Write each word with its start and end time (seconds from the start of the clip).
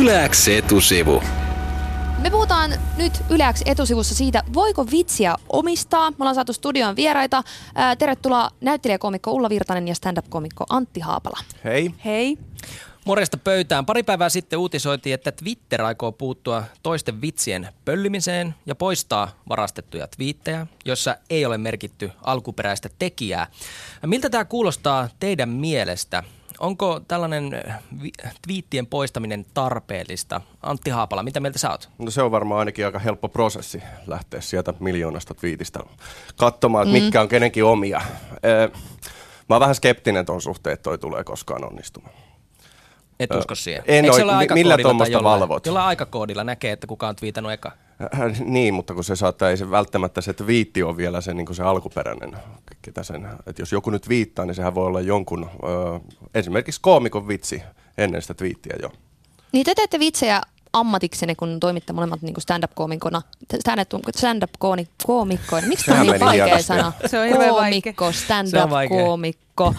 Yläks 0.00 0.48
etusivu. 0.48 1.22
Me 2.18 2.30
puhutaan 2.30 2.70
nyt 2.96 3.12
Yleäks 3.30 3.62
etusivussa 3.66 4.14
siitä, 4.14 4.42
voiko 4.54 4.86
vitsiä 4.90 5.34
omistaa. 5.48 6.10
Me 6.10 6.16
ollaan 6.20 6.34
saatu 6.34 6.52
studion 6.52 6.96
vieraita. 6.96 7.42
Ää, 7.74 7.96
tervetuloa 7.96 8.50
näyttelijäkomikko 8.60 9.32
Ulla 9.32 9.48
Virtanen 9.48 9.88
ja 9.88 9.94
stand-up-komikko 9.94 10.64
Antti 10.70 11.00
Haapala. 11.00 11.38
Hei. 11.64 11.94
Hei. 12.04 12.38
Morjesta 13.04 13.36
pöytään. 13.36 13.86
Pari 13.86 14.02
päivää 14.02 14.28
sitten 14.28 14.58
uutisoitiin, 14.58 15.14
että 15.14 15.32
Twitter 15.32 15.82
aikoo 15.82 16.12
puuttua 16.12 16.64
toisten 16.82 17.20
vitsien 17.20 17.68
pöllimiseen 17.84 18.54
ja 18.66 18.74
poistaa 18.74 19.28
varastettuja 19.48 20.06
twiittejä, 20.06 20.66
jossa 20.84 21.16
ei 21.30 21.46
ole 21.46 21.58
merkitty 21.58 22.10
alkuperäistä 22.22 22.88
tekijää. 22.98 23.46
Miltä 24.06 24.30
tämä 24.30 24.44
kuulostaa 24.44 25.08
teidän 25.20 25.48
mielestä? 25.48 26.24
Onko 26.60 27.00
tällainen 27.08 27.50
vi- 28.02 28.12
twiittien 28.46 28.86
poistaminen 28.86 29.46
tarpeellista? 29.54 30.40
Antti 30.62 30.90
Haapala, 30.90 31.22
mitä 31.22 31.40
mieltä 31.40 31.58
sä 31.58 31.70
oot? 31.70 31.88
No 31.98 32.10
se 32.10 32.22
on 32.22 32.30
varmaan 32.30 32.58
ainakin 32.58 32.86
aika 32.86 32.98
helppo 32.98 33.28
prosessi 33.28 33.82
lähteä 34.06 34.40
sieltä 34.40 34.74
miljoonasta 34.80 35.34
twiitistä 35.34 35.80
katsomaan, 36.36 36.88
että 36.88 37.00
mitkä 37.02 37.20
on 37.20 37.28
kenenkin 37.28 37.64
omia. 37.64 38.00
Ee, 38.42 38.70
Mä 39.48 39.54
oon 39.54 39.60
vähän 39.60 39.74
skeptinen 39.74 40.26
tuon 40.26 40.40
suhteen, 40.42 40.74
että 40.74 40.82
toi 40.82 40.98
tulee 40.98 41.24
koskaan 41.24 41.64
onnistumaan. 41.64 42.14
Et 43.20 43.34
usko 43.34 43.54
siihen. 43.54 43.82
en 43.86 44.04
Eikö 44.04 44.16
ole 44.24 44.36
mi- 44.38 44.54
millä 44.54 44.78
tuommoista 44.78 45.22
valvot? 45.22 45.66
Jollain 45.66 45.86
aikakoodilla 45.86 46.44
näkee, 46.44 46.72
että 46.72 46.86
kuka 46.86 47.08
on 47.08 47.16
twiitannut 47.16 47.52
eka. 47.52 47.72
Äh, 48.14 48.40
Niin, 48.40 48.74
mutta 48.74 48.94
kun 48.94 49.04
se 49.04 49.16
saattaa, 49.16 49.50
ei 49.50 49.56
se 49.56 49.70
välttämättä 49.70 50.20
se 50.20 50.32
twiitti 50.32 50.82
on 50.82 50.96
vielä 50.96 51.20
se, 51.20 51.34
niin 51.34 51.54
se 51.54 51.62
alkuperäinen, 51.62 52.36
ketä 52.82 53.02
sen, 53.02 53.28
että 53.46 53.62
jos 53.62 53.72
joku 53.72 53.90
nyt 53.90 54.08
viittaa, 54.08 54.44
niin 54.44 54.54
sehän 54.54 54.74
voi 54.74 54.86
olla 54.86 55.00
jonkun, 55.00 55.50
ö, 55.62 56.00
esimerkiksi 56.34 56.80
koomikon 56.80 57.28
vitsi 57.28 57.62
ennen 57.98 58.22
sitä 58.22 58.34
twiittiä 58.34 58.76
jo. 58.82 58.92
Niin 59.52 59.64
te 59.66 59.74
teette 59.74 59.98
vitsejä 59.98 60.40
ammatiksenne, 60.80 61.34
kun 61.34 61.60
toimitte 61.60 61.92
molemmat 61.92 62.22
niin 62.22 62.34
stand-up-koomikona. 62.38 63.22
Stand-up-koomikkoina. 64.16 65.68
Miksi 65.68 65.86
tämä 65.86 66.00
on 66.00 66.06
niin 66.06 66.20
vaikea 66.20 66.44
hienosti. 66.44 66.66
sana? 66.66 66.92
Se 67.06 67.18
on 67.18 67.26
hirveän 67.26 67.50
Koomikko, 67.50 68.12
stand-up-koomikko. 68.12 69.74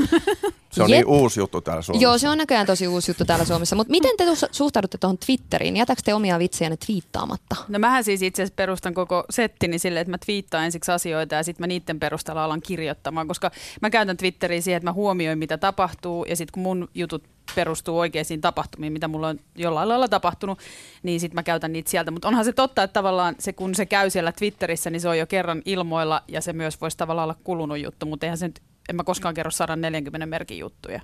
Se 0.71 0.83
on 0.83 0.89
Jep. 0.89 0.97
niin 0.97 1.05
uusi 1.07 1.39
juttu 1.39 1.61
täällä 1.61 1.81
Suomessa. 1.81 2.03
Joo, 2.03 2.17
se 2.17 2.29
on 2.29 2.37
näköjään 2.37 2.65
tosi 2.67 2.87
uusi 2.87 3.11
juttu 3.11 3.25
täällä 3.25 3.45
Suomessa. 3.45 3.75
Mutta 3.75 3.91
miten 3.91 4.17
te 4.17 4.25
su- 4.25 4.49
suhtaudutte 4.51 4.97
tuohon 4.97 5.17
Twitteriin? 5.17 5.77
Jätäkö 5.77 6.01
te 6.05 6.13
omia 6.13 6.39
vitsejänne 6.39 6.77
twiittaamatta? 6.85 7.55
No 7.67 7.79
mähän 7.79 8.03
siis 8.03 8.21
itse 8.21 8.41
asiassa 8.41 8.55
perustan 8.55 8.93
koko 8.93 9.23
settini 9.29 9.79
silleen, 9.79 10.01
että 10.01 10.11
mä 10.11 10.17
twiittaan 10.25 10.65
ensiksi 10.65 10.91
asioita 10.91 11.35
ja 11.35 11.43
sitten 11.43 11.63
mä 11.63 11.67
niiden 11.67 11.99
perusteella 11.99 12.43
alan 12.43 12.61
kirjoittamaan, 12.61 13.27
koska 13.27 13.51
mä 13.81 13.89
käytän 13.89 14.17
Twitteriä 14.17 14.61
siihen, 14.61 14.77
että 14.77 14.89
mä 14.89 14.93
huomioin 14.93 15.39
mitä 15.39 15.57
tapahtuu 15.57 16.25
ja 16.25 16.35
sitten 16.35 16.51
kun 16.53 16.63
mun 16.63 16.89
jutut 16.95 17.23
perustuu 17.55 17.99
oikeisiin 17.99 18.41
tapahtumiin, 18.41 18.93
mitä 18.93 19.07
mulla 19.07 19.27
on 19.27 19.39
jollain 19.55 19.89
lailla 19.89 20.07
tapahtunut, 20.07 20.59
niin 21.03 21.19
sitten 21.19 21.35
mä 21.35 21.43
käytän 21.43 21.73
niitä 21.73 21.89
sieltä. 21.89 22.11
Mutta 22.11 22.27
onhan 22.27 22.45
se 22.45 22.53
totta, 22.53 22.83
että 22.83 22.93
tavallaan 22.93 23.35
se, 23.39 23.53
kun 23.53 23.75
se 23.75 23.85
käy 23.85 24.09
siellä 24.09 24.31
Twitterissä, 24.31 24.89
niin 24.89 25.01
se 25.01 25.09
on 25.09 25.17
jo 25.17 25.27
kerran 25.27 25.61
ilmoilla 25.65 26.23
ja 26.27 26.41
se 26.41 26.53
myös 26.53 26.81
voisi 26.81 26.97
tavallaan 26.97 27.23
olla 27.23 27.39
kulunut 27.43 27.79
juttu, 27.79 28.05
mutta 28.05 28.25
eihän 28.25 28.37
se 28.37 28.47
nyt, 28.47 28.61
en 28.89 28.95
mä 28.95 29.03
koskaan 29.03 29.33
kerro 29.33 29.51
140 29.51 30.25
merkin 30.25 30.59
juttuja. 30.59 31.01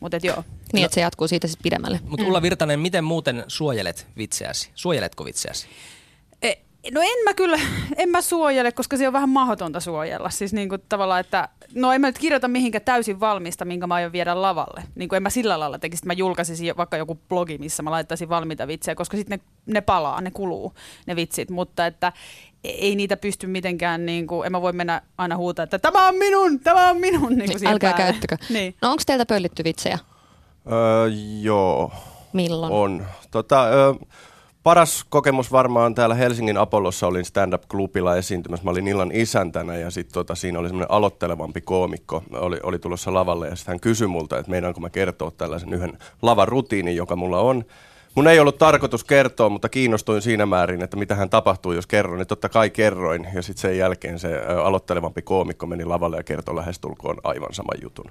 Mutta 0.00 0.18
joo. 0.22 0.44
Niin, 0.72 0.84
että 0.84 0.94
se 0.94 1.00
jatkuu 1.00 1.28
siitä 1.28 1.46
sitten 1.46 1.62
pidemmälle. 1.62 2.00
Mutta 2.04 2.26
Ulla 2.26 2.42
Virtanen, 2.42 2.80
miten 2.80 3.04
muuten 3.04 3.44
suojelet 3.48 4.06
vitseäsi? 4.16 4.70
Suojeletko 4.74 5.24
vitseäsi? 5.24 5.66
No 6.92 7.00
en 7.00 7.24
mä 7.24 7.34
kyllä, 7.34 7.58
en 7.96 8.08
mä 8.08 8.20
suojele, 8.20 8.72
koska 8.72 8.96
se 8.96 9.06
on 9.06 9.12
vähän 9.12 9.28
mahdotonta 9.28 9.80
suojella. 9.80 10.30
Siis 10.30 10.52
niin 10.52 10.68
kuin 10.68 10.82
tavallaan, 10.88 11.20
että 11.20 11.48
no 11.74 11.92
en 11.92 12.00
mä 12.00 12.06
nyt 12.06 12.18
kirjoita 12.18 12.48
mihinkä 12.48 12.80
täysin 12.80 13.20
valmista, 13.20 13.64
minkä 13.64 13.86
mä 13.86 13.94
aion 13.94 14.12
viedä 14.12 14.42
lavalle. 14.42 14.82
Niin 14.94 15.08
kuin 15.08 15.16
en 15.16 15.22
mä 15.22 15.30
sillä 15.30 15.60
lailla 15.60 15.78
tekisi, 15.78 16.00
että 16.00 16.06
mä 16.06 16.12
julkaisisin 16.12 16.76
vaikka 16.76 16.96
joku 16.96 17.18
blogi, 17.28 17.58
missä 17.58 17.82
mä 17.82 17.90
laittaisin 17.90 18.28
valmiita 18.28 18.66
vitsejä, 18.66 18.94
koska 18.94 19.16
sitten 19.16 19.38
ne, 19.38 19.44
ne 19.74 19.80
palaa, 19.80 20.20
ne 20.20 20.30
kuluu, 20.30 20.74
ne 21.06 21.16
vitsit. 21.16 21.50
Mutta 21.50 21.86
että 21.86 22.12
ei 22.64 22.96
niitä 22.96 23.16
pysty 23.16 23.46
mitenkään, 23.46 24.06
niin 24.06 24.26
kuin, 24.26 24.46
en 24.46 24.52
mä 24.52 24.62
voi 24.62 24.72
mennä 24.72 25.02
aina 25.18 25.36
huutaa, 25.36 25.62
että 25.62 25.78
tämä 25.78 26.08
on 26.08 26.14
minun, 26.16 26.60
tämä 26.60 26.88
on 26.90 26.96
minun. 26.96 27.28
Niin 27.36 27.50
kuin 27.50 27.60
Niin, 27.60 27.66
älkää 27.72 27.92
päälle. 27.92 28.12
käyttäkö. 28.12 28.36
Niin. 28.54 28.74
No 28.82 28.90
onko 28.90 29.02
teiltä 29.06 29.26
pöllitty 29.26 29.64
vitsejä? 29.64 29.98
Öö, 30.72 31.08
joo, 31.40 31.92
Milloin? 32.32 32.72
on. 32.72 33.06
Tota, 33.30 33.64
ö, 33.64 33.94
paras 34.64 35.04
kokemus 35.08 35.52
varmaan 35.52 35.94
täällä 35.94 36.14
Helsingin 36.14 36.56
Apollossa 36.56 37.06
olin 37.06 37.24
stand-up-klubilla 37.24 38.16
esiintymässä. 38.16 38.64
Mä 38.64 38.70
olin 38.70 38.88
illan 38.88 39.10
isäntänä 39.12 39.76
ja 39.76 39.90
sitten 39.90 40.14
tota, 40.14 40.34
siinä 40.34 40.58
oli 40.58 40.68
semmoinen 40.68 40.90
aloittelevampi 40.90 41.60
koomikko. 41.60 42.22
Oli, 42.32 42.60
oli 42.62 42.78
tulossa 42.78 43.14
lavalle 43.14 43.48
ja 43.48 43.56
sitten 43.56 43.72
hän 43.72 43.80
kysyi 43.80 44.06
multa, 44.06 44.38
että 44.38 44.50
meinaanko 44.50 44.80
mä 44.80 44.90
kertoa 44.90 45.30
tällaisen 45.30 45.72
yhden 45.72 45.98
lavarutiinin, 46.22 46.96
joka 46.96 47.16
mulla 47.16 47.40
on. 47.40 47.64
Mun 48.14 48.28
ei 48.28 48.40
ollut 48.40 48.58
tarkoitus 48.58 49.04
kertoa, 49.04 49.48
mutta 49.48 49.68
kiinnostuin 49.68 50.22
siinä 50.22 50.46
määrin, 50.46 50.82
että 50.82 50.96
mitä 50.96 51.14
hän 51.14 51.30
tapahtuu, 51.30 51.72
jos 51.72 51.86
kerron. 51.86 52.18
Niin 52.18 52.26
totta 52.26 52.48
kai 52.48 52.70
kerroin 52.70 53.28
ja 53.34 53.42
sitten 53.42 53.62
sen 53.62 53.78
jälkeen 53.78 54.18
se 54.18 54.40
aloittelevampi 54.64 55.22
koomikko 55.22 55.66
meni 55.66 55.84
lavalle 55.84 56.16
ja 56.16 56.22
kertoi 56.22 56.56
lähestulkoon 56.56 57.16
aivan 57.24 57.54
saman 57.54 57.78
jutun. 57.82 58.10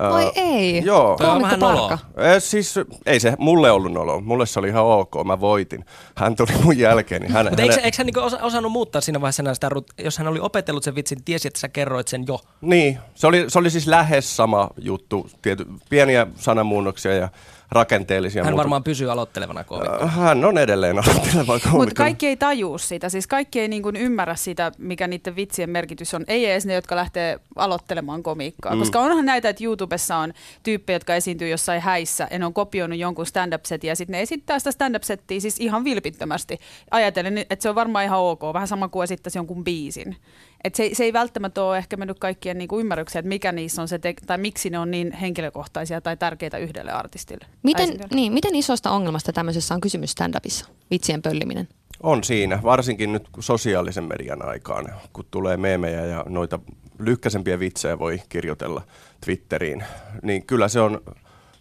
Ö, 0.00 0.08
Oi 0.08 0.32
ei. 0.34 0.84
Joo. 0.84 1.16
Toi 1.16 1.26
on 1.30 1.42
vähän 1.42 1.60
noloa. 1.60 1.98
Eh, 2.16 2.42
siis 2.42 2.74
ei 3.06 3.20
se 3.20 3.34
mulle 3.38 3.70
ollut 3.70 3.92
nolo. 3.92 4.20
Mulle 4.20 4.46
se 4.46 4.58
oli 4.58 4.68
ihan 4.68 4.84
ok. 4.84 5.12
Mä 5.24 5.40
voitin. 5.40 5.84
Hän 6.16 6.36
tuli 6.36 6.52
mun 6.64 6.78
jälkeen. 6.78 7.22
Niin 7.22 7.32
hän, 7.32 7.46
Mutta 7.46 7.62
eikö, 7.62 7.74
hänen- 7.74 7.84
eikö 7.84 7.94
hän 7.98 8.06
niinku 8.06 8.20
osa, 8.20 8.38
osannut 8.42 8.72
muuttaa 8.72 9.00
siinä 9.00 9.20
vaiheessa 9.20 9.54
sitä, 9.54 9.68
jos 9.98 10.18
hän 10.18 10.28
oli 10.28 10.40
opetellut 10.40 10.82
sen 10.84 10.94
vitsin, 10.94 11.24
tiesi, 11.24 11.48
että 11.48 11.60
sä 11.60 11.68
kerroit 11.68 12.08
sen 12.08 12.24
jo. 12.28 12.40
Niin, 12.60 12.98
se 13.14 13.26
oli, 13.26 13.44
se 13.48 13.58
oli 13.58 13.70
siis 13.70 13.86
lähes 13.86 14.36
sama 14.36 14.68
juttu. 14.78 15.30
Tiety, 15.42 15.66
pieniä 15.90 16.26
sanamuunnoksia 16.36 17.14
ja 17.14 17.28
rakenteellisia. 17.70 18.44
Hän 18.44 18.52
mutta- 18.52 18.58
varmaan 18.58 18.84
pysyy 18.84 19.10
aloittelevana 19.12 19.64
koomikko. 19.64 20.04
Äh, 20.04 20.16
Hän 20.16 20.44
on 20.44 20.58
edelleen 20.58 20.98
aloitteleva 21.04 21.46
koomikko. 21.46 21.70
Mutta 21.78 21.94
kaikki 21.94 22.26
ei 22.26 22.36
tajuu 22.36 22.78
sitä, 22.78 23.08
siis 23.08 23.26
kaikki 23.26 23.60
ei 23.60 23.68
niin 23.68 23.82
kuin 23.82 23.96
ymmärrä 23.96 24.34
sitä, 24.34 24.72
mikä 24.78 25.06
niiden 25.08 25.36
vitsien 25.36 25.70
merkitys 25.70 26.14
on. 26.14 26.24
Ei 26.28 26.46
edes 26.46 26.66
ne, 26.66 26.74
jotka 26.74 26.96
lähtee 26.96 27.40
aloittelemaan 27.56 28.22
komiikkaa. 28.22 28.72
Mm. 28.74 28.78
Koska 28.78 29.00
onhan 29.00 29.26
näitä, 29.26 29.48
että 29.48 29.64
YouTubessa 29.64 30.16
on 30.16 30.32
tyyppejä, 30.62 30.94
jotka 30.94 31.14
esiintyy 31.14 31.48
jossain 31.48 31.80
häissä, 31.82 32.28
ja 32.30 32.38
ne 32.38 32.46
on 32.46 32.54
kopioinut 32.54 32.98
jonkun 32.98 33.26
stand-up-setin, 33.26 33.88
ja 33.88 33.96
sitten 33.96 34.12
ne 34.12 34.20
esittää 34.22 34.58
sitä 34.58 34.70
stand-up-settiä 34.72 35.40
siis 35.40 35.60
ihan 35.60 35.84
vilpittömästi. 35.84 36.58
Ajatellen, 36.90 37.38
että 37.38 37.62
se 37.62 37.68
on 37.68 37.74
varmaan 37.74 38.04
ihan 38.04 38.18
ok, 38.20 38.40
vähän 38.54 38.68
sama 38.68 38.88
kuin 38.88 39.04
esittäisi 39.04 39.38
jonkun 39.38 39.64
biisin. 39.64 40.16
Et 40.64 40.74
se, 40.74 40.90
se 40.92 41.04
ei 41.04 41.12
välttämättä 41.12 41.62
ole 41.62 41.78
ehkä 41.78 41.96
mennyt 41.96 42.18
kaikkien 42.18 42.58
niin 42.58 42.68
kuin 42.68 42.80
ymmärrykseen, 42.80 43.20
että 43.20 43.28
mikä 43.28 43.52
niissä 43.52 43.82
on 43.82 43.88
se, 43.88 43.98
te- 43.98 44.14
tai 44.26 44.38
miksi 44.38 44.70
ne 44.70 44.78
on 44.78 44.90
niin 44.90 45.12
henkilökohtaisia 45.12 46.00
tai 46.00 46.16
tärkeitä 46.16 46.58
yhdelle 46.58 46.92
artistille. 46.92 47.46
Miten, 47.62 47.88
niin, 48.14 48.32
miten 48.32 48.54
isosta 48.54 48.90
ongelmasta 48.90 49.32
tämmöisessä 49.32 49.74
on 49.74 49.80
kysymys 49.80 50.12
stand-upissa? 50.12 50.68
Vitsien 50.90 51.22
pölliminen. 51.22 51.68
On 52.02 52.24
siinä, 52.24 52.60
varsinkin 52.62 53.12
nyt 53.12 53.28
sosiaalisen 53.40 54.04
median 54.04 54.44
aikaan, 54.44 54.86
kun 55.12 55.24
tulee 55.30 55.56
meemejä 55.56 56.04
ja 56.06 56.24
noita 56.28 56.58
lyhkäisempiä 56.98 57.58
vitsejä 57.58 57.98
voi 57.98 58.22
kirjoitella 58.28 58.82
Twitteriin, 59.24 59.84
niin 60.22 60.46
kyllä 60.46 60.68
se 60.68 60.80
on, 60.80 61.00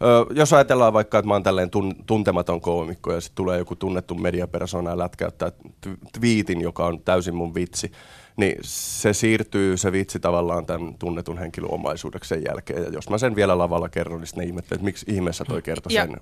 ö, 0.02 0.25
jos 0.34 0.53
ajatellaan 0.53 0.94
vaikka, 0.94 1.19
että 1.19 1.28
mä 1.28 1.34
oon 1.34 1.44
tälleen 1.44 1.69
tun, 1.69 1.96
tuntematon 2.06 2.62
koomikko 2.62 3.13
ja 3.13 3.22
sitten 3.22 3.36
tulee 3.36 3.57
joku 3.57 3.75
tunnettu 3.75 4.16
mediapersona 4.16 4.90
ja 4.90 4.97
lätkäyttää 4.97 5.52
t- 5.52 6.12
twiitin, 6.19 6.62
joka 6.62 6.86
on 6.86 7.02
täysin 7.02 7.36
mun 7.36 7.56
vitsi, 7.56 7.91
niin 8.38 8.58
se 8.62 9.14
siirtyy 9.14 9.78
se 9.78 9.92
vitsi 9.92 10.20
tavallaan 10.20 10.66
tämän 10.66 10.96
tunnetun 11.00 11.38
henkilön 11.38 11.72
omaisuudeksi 11.72 12.30
sen 12.30 12.44
jälkeen. 12.48 12.84
Ja 12.84 12.90
jos 12.90 13.09
mä 13.09 13.18
sen 13.18 13.36
vielä 13.36 13.58
lavalla 13.58 13.90
kerron, 13.90 14.20
niin 14.20 14.28
sitten 14.28 14.42
ne 14.42 14.48
ihmettelee, 14.48 14.75
että 14.75 14.86
miksi 14.86 15.06
ihmeessä 15.09 15.46
toi 15.46 15.62
kertoi 15.62 15.92
sen. 15.92 16.18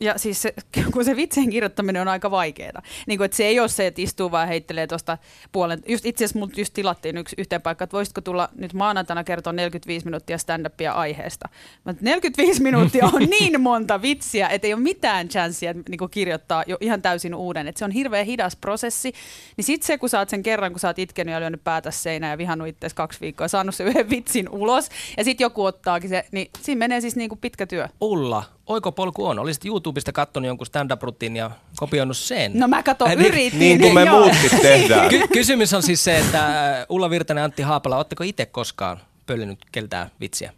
Ja 0.00 0.18
siis 0.18 0.42
se, 0.42 0.54
kun 0.92 1.04
se 1.04 1.16
vitsien 1.16 1.50
kirjoittaminen 1.50 2.02
on 2.02 2.08
aika 2.08 2.30
vaikeaa. 2.30 2.82
Niin 3.06 3.18
kuin, 3.18 3.24
että 3.24 3.36
se 3.36 3.44
ei 3.44 3.60
ole 3.60 3.68
se, 3.68 3.86
että 3.86 4.02
istuu 4.02 4.30
vaan 4.30 4.48
heittelee 4.48 4.86
tuosta 4.86 5.18
puolen. 5.52 5.82
Just 5.88 6.06
itse 6.06 6.24
asiassa 6.24 6.38
mut 6.38 6.58
just 6.58 6.74
tilattiin 6.74 7.18
yksi 7.18 7.36
yhteen 7.38 7.62
paikkaan, 7.62 7.84
että 7.86 7.96
voisitko 7.96 8.20
tulla 8.20 8.48
nyt 8.54 8.72
maanantaina 8.72 9.24
kertoa 9.24 9.52
45 9.52 10.04
minuuttia 10.04 10.36
stand-upia 10.38 10.92
aiheesta. 10.92 11.48
Mä, 11.84 11.90
että 11.90 12.04
45 12.04 12.62
minuuttia 12.62 13.06
on 13.12 13.22
niin 13.40 13.60
monta 13.60 14.02
vitsiä, 14.02 14.48
että 14.48 14.66
ei 14.66 14.74
ole 14.74 14.82
mitään 14.82 15.28
chanssia 15.28 15.72
niin 15.88 15.98
kuin 15.98 16.10
kirjoittaa 16.10 16.64
jo 16.66 16.76
ihan 16.80 17.02
täysin 17.02 17.34
uuden. 17.34 17.68
Että 17.68 17.78
se 17.78 17.84
on 17.84 17.90
hirveän 17.90 18.26
hidas 18.26 18.56
prosessi. 18.56 19.12
Niin 19.56 19.64
sit 19.64 19.82
se, 19.82 19.98
kun 19.98 20.08
sä 20.08 20.18
oot 20.18 20.28
sen 20.28 20.42
kerran, 20.42 20.72
kun 20.72 20.80
sä 20.80 20.88
oot 20.88 20.98
itkenyt 20.98 21.32
ja 21.32 21.40
lyönyt 21.40 21.64
päätä 21.64 21.90
seinään 21.90 22.30
ja 22.30 22.38
vihannut 22.38 22.68
itseäsi 22.68 22.96
kaksi 22.96 23.20
viikkoa 23.20 23.44
ja 23.44 23.48
saanut 23.48 23.74
sen 23.74 23.86
yhden 23.86 24.10
vitsin 24.10 24.48
ulos, 24.48 24.88
ja 25.16 25.24
sitten 25.24 25.44
joku 25.44 25.64
ottaakin 25.64 26.10
se, 26.10 26.24
niin 26.32 26.50
siinä 26.60 26.78
menee 26.78 27.00
siis 27.00 27.16
niin 27.16 27.28
kuin 27.28 27.38
pitkä 27.38 27.66
työ. 27.66 27.88
Ulla, 28.00 28.44
oikopolku 28.72 29.26
on. 29.26 29.38
Olisit 29.38 29.64
YouTubesta 29.64 30.12
katsonut 30.12 30.46
jonkun 30.46 30.66
stand-up-rutiin 30.66 31.36
ja 31.36 31.50
kopioinut 31.76 32.16
sen. 32.16 32.52
No 32.54 32.68
mä 32.68 32.82
kato, 32.82 33.04
Äh, 33.06 33.16
niin- 33.16 33.26
yritin. 33.26 33.58
Niin 33.58 33.80
kuin 33.80 33.94
me 34.04 34.10
muutkin 34.10 34.50
tehdään. 34.62 35.08
Ky- 35.10 35.28
kysymys 35.32 35.74
on 35.74 35.82
siis 35.82 36.04
se, 36.04 36.18
että 36.18 36.46
äh, 36.46 36.86
Ulla 36.88 37.10
Virtanen 37.10 37.40
ja 37.40 37.44
Antti 37.44 37.62
Haapala, 37.62 37.96
ootteko 37.96 38.24
itse 38.24 38.46
koskaan 38.46 39.00
pöllinyt 39.26 39.58
keltään 39.72 40.10
vitsiä? 40.20 40.52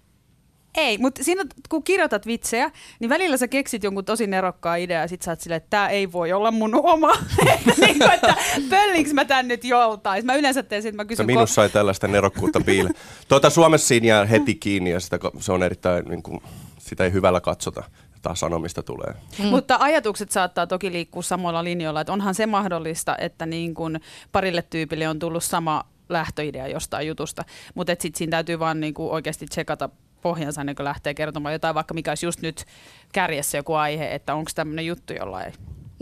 Ei, 0.76 0.98
mutta 0.98 1.24
siinä 1.24 1.44
kun 1.68 1.82
kirjoitat 1.82 2.26
vitsejä, 2.26 2.70
niin 3.00 3.08
välillä 3.08 3.36
sä 3.36 3.48
keksit 3.48 3.82
jonkun 3.84 4.04
tosi 4.04 4.26
nerokkaan 4.26 4.78
idea 4.80 5.00
ja 5.00 5.08
sit 5.08 5.22
sä 5.22 5.30
oot 5.30 5.40
silleen, 5.40 5.56
että 5.56 5.70
tää 5.70 5.88
ei 5.88 6.12
voi 6.12 6.32
olla 6.32 6.50
mun 6.50 6.74
oma. 6.74 7.12
niin 7.80 7.98
kuin, 7.98 8.12
että 8.12 8.34
pöllinkö 8.70 9.12
mä 9.12 9.24
tän 9.24 9.48
nyt 9.48 9.64
joltain. 9.64 10.26
Mä 10.26 10.34
yleensä 10.34 10.62
teen 10.62 10.82
sit, 10.82 10.94
mä 10.94 11.04
kysyn, 11.04 11.26
minussa 11.26 11.62
ei 11.62 11.68
tällaista 11.68 12.08
nerokkuutta 12.08 12.60
piile. 12.60 12.90
Tuota, 13.28 13.50
Suomessa 13.50 13.88
siinä 13.88 14.06
jää 14.06 14.24
heti 14.24 14.54
kiinni 14.54 14.90
ja 14.90 15.00
sitä, 15.00 15.18
se 15.40 15.52
on 15.52 15.62
erittäin, 15.62 16.04
niin 16.08 16.22
kuin, 16.22 16.40
sitä 16.84 17.04
ei 17.04 17.12
hyvällä 17.12 17.40
katsota. 17.40 17.84
taas 18.22 18.40
sanomista 18.40 18.82
tulee. 18.82 19.14
Mm. 19.38 19.44
Mutta 19.44 19.76
ajatukset 19.80 20.30
saattaa 20.30 20.66
toki 20.66 20.92
liikkua 20.92 21.22
samalla 21.22 21.64
linjoilla, 21.64 22.00
että 22.00 22.12
onhan 22.12 22.34
se 22.34 22.46
mahdollista, 22.46 23.16
että 23.18 23.46
niin 23.46 23.74
kun 23.74 24.00
parille 24.32 24.62
tyypille 24.62 25.08
on 25.08 25.18
tullut 25.18 25.44
sama 25.44 25.84
lähtöidea 26.08 26.68
jostain 26.68 27.06
jutusta, 27.06 27.44
mutta 27.74 27.92
sitten 27.98 28.18
siinä 28.18 28.30
täytyy 28.30 28.58
vaan 28.58 28.80
niin 28.80 28.94
oikeasti 28.98 29.46
tsekata 29.46 29.88
pohjansa 30.22 30.60
kuin 30.76 30.84
lähtee 30.84 31.14
kertomaan 31.14 31.52
jotain, 31.52 31.74
vaikka 31.74 31.94
mikä 31.94 32.10
olisi 32.10 32.26
just 32.26 32.42
nyt 32.42 32.64
kärjessä 33.12 33.58
joku 33.58 33.74
aihe, 33.74 34.14
että 34.14 34.34
onko 34.34 34.50
tämmöinen 34.54 34.86
juttu 34.86 35.12
jollain 35.12 35.52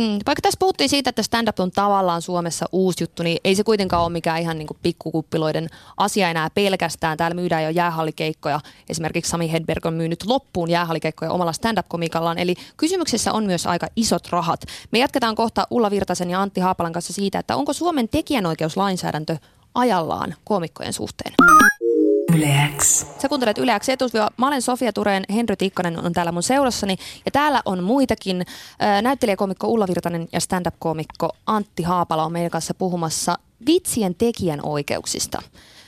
Mm, 0.02 0.18
vaikka 0.26 0.42
tässä 0.42 0.58
puhuttiin 0.58 0.88
siitä, 0.88 1.10
että 1.10 1.22
stand-up 1.22 1.60
on 1.60 1.70
tavallaan 1.70 2.22
Suomessa 2.22 2.66
uusi 2.72 3.04
juttu, 3.04 3.22
niin 3.22 3.38
ei 3.44 3.54
se 3.54 3.64
kuitenkaan 3.64 4.02
ole 4.02 4.12
mikään 4.12 4.40
ihan 4.40 4.58
niin 4.58 4.66
kuin 4.66 4.78
pikkukuppiloiden 4.82 5.68
asia 5.96 6.30
enää 6.30 6.50
pelkästään. 6.50 7.18
Täällä 7.18 7.34
myydään 7.34 7.64
jo 7.64 7.70
jäähallikeikkoja. 7.70 8.60
Esimerkiksi 8.88 9.30
Sami 9.30 9.52
Hedberg 9.52 9.86
on 9.86 9.94
myynyt 9.94 10.24
loppuun 10.26 10.70
jäähallikeikkoja 10.70 11.32
omalla 11.32 11.52
stand-up-komikallaan. 11.52 12.38
Eli 12.38 12.54
kysymyksessä 12.76 13.32
on 13.32 13.44
myös 13.44 13.66
aika 13.66 13.86
isot 13.96 14.28
rahat. 14.30 14.60
Me 14.90 14.98
jatketaan 14.98 15.34
kohta 15.34 15.66
Ulla 15.70 15.90
Virtasen 15.90 16.30
ja 16.30 16.42
Antti 16.42 16.60
Haapalan 16.60 16.92
kanssa 16.92 17.12
siitä, 17.12 17.38
että 17.38 17.56
onko 17.56 17.72
Suomen 17.72 18.08
tekijänoikeuslainsäädäntö 18.08 19.36
ajallaan 19.74 20.34
koomikkojen 20.44 20.92
suhteen. 20.92 21.34
Yleäks. 22.34 23.06
Sä 23.18 23.28
kuuntelet 23.28 23.58
Yleäks 23.58 23.88
etusvio. 23.88 24.28
Mä 24.36 24.46
olen 24.46 24.62
Sofia 24.62 24.92
Tureen, 24.92 25.24
Henry 25.34 25.56
Tikkanen 25.56 26.04
on 26.04 26.12
täällä 26.12 26.32
mun 26.32 26.42
seurassani. 26.42 26.96
Ja 27.24 27.30
täällä 27.30 27.62
on 27.64 27.82
muitakin. 27.84 28.46
Näyttelijäkomikko 29.02 29.66
Ulla 29.66 29.88
Virtanen 29.88 30.28
ja 30.32 30.40
stand-up-komikko 30.40 31.30
Antti 31.46 31.82
Haapala 31.82 32.24
on 32.24 32.32
meidän 32.32 32.50
kanssa 32.50 32.74
puhumassa 32.74 33.38
vitsien 33.66 34.14
tekijän 34.14 34.60
oikeuksista. 34.62 35.42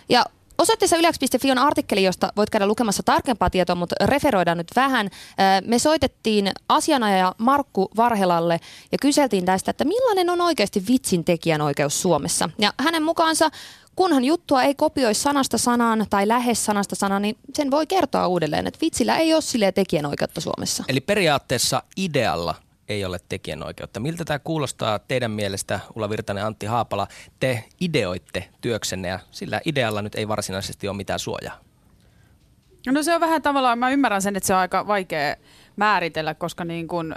Ja 0.09 0.25
Osoitteessa 0.59 0.97
yleäks.fi 0.97 1.51
on 1.51 1.59
artikkeli, 1.59 2.03
josta 2.03 2.33
voit 2.37 2.51
käydä 2.51 2.67
lukemassa 2.67 3.03
tarkempaa 3.03 3.51
tietoa, 3.51 3.77
mutta 3.77 3.95
referoidaan 4.07 4.59
nyt 4.59 4.71
vähän. 4.77 5.11
Me 5.65 5.79
soitettiin 5.79 6.51
asianajaja 6.69 7.35
Markku 7.39 7.91
Varhelalle 7.97 8.61
ja 8.93 8.99
kyseltiin 9.01 9.45
tästä, 9.45 9.71
että 9.71 9.85
millainen 9.85 10.31
on 10.31 10.41
oikeasti 10.41 10.83
vitsin 10.89 11.25
tekijänoikeus 11.25 12.03
Suomessa. 12.03 12.51
Ja 12.59 12.73
hänen 12.81 13.03
mukaansa 13.03 13.51
kunhan 13.97 14.25
juttua 14.25 14.63
ei 14.63 14.75
kopioi 14.75 15.15
sanasta 15.15 15.59
sanaan 15.59 16.07
tai 16.11 16.29
lähes 16.29 16.65
sanasta 16.65 16.95
sanaan, 16.95 17.23
niin 17.23 17.37
sen 17.55 17.71
voi 17.71 17.87
kertoa 17.87 18.27
uudelleen, 18.27 18.67
että 18.67 18.79
vitsillä 18.81 19.17
ei 19.17 19.35
ole 19.35 19.43
sille 19.43 19.73
tekijänoikeutta 19.73 20.41
Suomessa. 20.41 20.85
Eli 20.89 21.01
periaatteessa 21.01 21.83
idealla 21.97 22.55
ei 22.89 23.05
ole 23.05 23.19
tekijänoikeutta. 23.29 24.01
Miltä 24.01 24.25
tämä 24.25 24.39
kuulostaa 24.39 24.99
teidän 24.99 25.31
mielestä, 25.31 25.81
Ulla 25.95 26.11
Virtanen 26.11 26.41
ja 26.41 26.47
Antti 26.47 26.67
Haapala? 26.67 27.07
Te 27.41 27.65
ideoitte 27.81 28.49
työksenne 28.61 29.09
ja 29.09 29.19
sillä 29.31 29.61
idealla 29.65 30.03
nyt 30.03 30.15
ei 30.15 30.29
varsinaisesti 30.29 30.89
ole 30.89 30.97
mitään 30.97 31.19
suojaa. 31.19 31.61
No 32.87 33.03
se 33.03 33.15
on 33.15 33.21
vähän 33.21 33.43
tavallaan, 33.43 33.79
mä 33.79 33.91
ymmärrän 33.91 34.23
sen, 34.23 34.37
että 34.37 34.47
se 34.47 34.55
on 34.55 34.61
aika 34.61 34.87
vaikea 34.87 35.37
määritellä, 35.77 36.35
koska 36.35 36.65
niin 36.65 36.89
kun, 36.89 37.15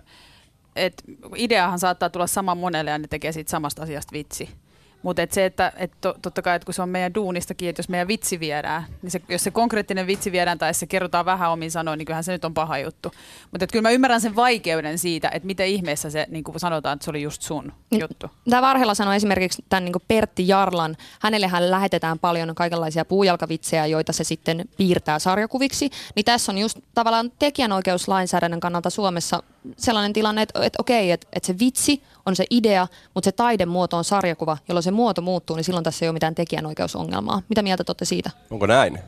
et 0.75 1.03
ideahan 1.35 1.80
saattaa 1.80 2.09
tulla 2.09 2.27
sama 2.27 2.56
monelle 2.56 2.91
ja 2.91 2.97
ne 2.97 3.07
tekee 3.07 3.31
siitä 3.31 3.51
samasta 3.51 3.83
asiasta 3.83 4.13
vitsi. 4.13 4.50
Mutta 5.03 5.21
et 5.21 5.31
se, 5.31 5.45
että 5.45 5.73
et 5.75 5.91
to, 6.01 6.15
totta 6.21 6.41
kai, 6.41 6.55
että 6.55 6.65
kun 6.65 6.73
se 6.73 6.81
on 6.81 6.89
meidän 6.89 7.15
duunistakin, 7.15 7.69
että 7.69 7.79
jos 7.79 7.89
meidän 7.89 8.07
vitsi 8.07 8.39
viedään, 8.39 8.85
niin 9.01 9.11
se, 9.11 9.21
jos 9.29 9.44
se 9.44 9.51
konkreettinen 9.51 10.07
vitsi 10.07 10.31
viedään 10.31 10.57
tai 10.57 10.73
se 10.73 10.85
kerrotaan 10.85 11.25
vähän 11.25 11.51
omin 11.51 11.71
sanoin, 11.71 11.97
niin 11.97 12.05
kyllähän 12.05 12.23
se 12.23 12.31
nyt 12.31 12.45
on 12.45 12.53
paha 12.53 12.77
juttu. 12.77 13.11
Mutta 13.51 13.67
kyllä 13.67 13.81
mä 13.81 13.91
ymmärrän 13.91 14.21
sen 14.21 14.35
vaikeuden 14.35 14.97
siitä, 14.97 15.29
että 15.29 15.47
miten 15.47 15.67
ihmeessä 15.67 16.09
se 16.09 16.27
niin 16.29 16.44
kuin 16.44 16.59
sanotaan, 16.59 16.94
että 16.94 17.03
se 17.03 17.09
oli 17.09 17.21
just 17.21 17.41
sun 17.41 17.73
niin, 17.89 18.01
juttu. 18.01 18.27
Tämä 18.49 18.61
Varhela 18.61 18.94
sanoi 18.94 19.15
esimerkiksi 19.15 19.65
tämän 19.69 19.85
niin 19.85 19.94
Pertti 20.07 20.47
Jarlan. 20.47 20.97
Hänelle 21.21 21.47
hän 21.47 21.71
lähetetään 21.71 22.19
paljon 22.19 22.55
kaikenlaisia 22.55 23.05
puujalkavitsejä, 23.05 23.85
joita 23.85 24.13
se 24.13 24.23
sitten 24.23 24.65
piirtää 24.77 25.19
sarjakuviksi. 25.19 25.89
Niin 26.15 26.25
tässä 26.25 26.51
on 26.51 26.57
just 26.57 26.77
tavallaan 26.94 27.31
tekijänoikeuslainsäädännön 27.39 28.59
kannalta 28.59 28.89
Suomessa 28.89 29.44
sellainen 29.77 30.13
tilanne, 30.13 30.41
että, 30.41 30.59
että 30.63 30.77
okei, 30.81 31.11
että, 31.11 31.27
että 31.33 31.47
se 31.47 31.55
vitsi 31.59 32.03
on 32.25 32.35
se 32.35 32.45
idea, 32.49 32.88
mutta 33.13 33.27
se 33.27 33.31
taidemuoto 33.31 33.97
on 33.97 34.03
sarjakuva, 34.03 34.57
jolloin 34.67 34.83
se 34.87 34.91
muoto 34.91 35.21
muuttuu, 35.21 35.55
niin 35.55 35.63
silloin 35.63 35.83
tässä 35.83 36.05
ei 36.05 36.09
ole 36.09 36.13
mitään 36.13 36.35
tekijänoikeusongelmaa. 36.35 37.41
Mitä 37.49 37.61
mieltä 37.61 37.83
te 37.83 38.05
siitä? 38.05 38.29
Onko 38.51 38.65
näin? 38.65 38.99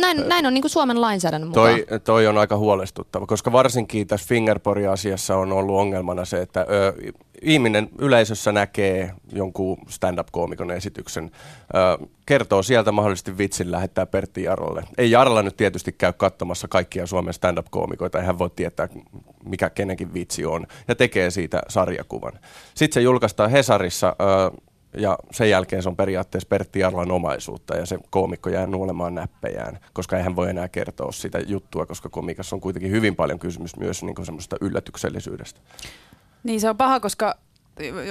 Näin, 0.00 0.28
näin 0.28 0.46
on 0.46 0.54
niin 0.54 0.62
kuin 0.62 0.70
Suomen 0.70 1.00
lainsäädännön 1.00 1.48
mukaan. 1.48 1.74
Toi, 1.88 2.00
toi 2.00 2.26
on 2.26 2.38
aika 2.38 2.56
huolestuttava, 2.56 3.26
koska 3.26 3.52
varsinkin 3.52 4.06
tässä 4.06 4.28
Fingerpori-asiassa 4.28 5.36
on 5.36 5.52
ollut 5.52 5.76
ongelmana 5.76 6.24
se, 6.24 6.40
että 6.40 6.60
ö, 6.60 6.94
ihminen 7.42 7.88
yleisössä 7.98 8.52
näkee 8.52 9.12
jonkun 9.32 9.78
stand-up-koomikon 9.88 10.70
esityksen, 10.70 11.30
ö, 11.74 12.06
kertoo 12.26 12.62
sieltä 12.62 12.92
mahdollisesti 12.92 13.38
vitsin, 13.38 13.72
lähettää 13.72 14.06
Pertti 14.06 14.42
Jarlalle. 14.42 14.84
Ei 14.98 15.10
Jarla 15.10 15.42
nyt 15.42 15.56
tietysti 15.56 15.92
käy 15.92 16.12
katsomassa 16.12 16.68
kaikkia 16.68 17.06
Suomen 17.06 17.34
stand-up-koomikoita, 17.34 18.18
ei 18.18 18.26
hän 18.26 18.38
voi 18.38 18.50
tietää, 18.56 18.88
mikä 19.44 19.70
kenenkin 19.70 20.14
vitsi 20.14 20.44
on, 20.44 20.66
ja 20.88 20.94
tekee 20.94 21.30
siitä 21.30 21.62
sarjakuvan. 21.68 22.32
Sitten 22.74 22.94
se 22.94 23.00
julkaistaan 23.00 23.50
Hesarissa, 23.50 24.16
ö, 24.20 24.62
ja 24.98 25.18
sen 25.32 25.50
jälkeen 25.50 25.82
se 25.82 25.88
on 25.88 25.96
periaatteessa 25.96 26.48
Pertti 26.48 26.80
Jarlan 26.80 27.10
omaisuutta 27.10 27.76
ja 27.76 27.86
se 27.86 27.98
koomikko 28.10 28.50
jää 28.50 28.66
nuolemaan 28.66 29.14
näppejään, 29.14 29.78
koska 29.92 30.16
eihän 30.16 30.36
voi 30.36 30.50
enää 30.50 30.68
kertoa 30.68 31.12
sitä 31.12 31.38
juttua, 31.38 31.86
koska 31.86 32.08
komikassa 32.08 32.56
on 32.56 32.60
kuitenkin 32.60 32.90
hyvin 32.90 33.16
paljon 33.16 33.38
kysymys 33.38 33.76
myös 33.76 34.02
niin 34.02 34.24
semmoista 34.24 34.56
yllätyksellisyydestä. 34.60 35.60
Niin 36.42 36.60
se 36.60 36.70
on 36.70 36.76
paha, 36.76 37.00
koska 37.00 37.34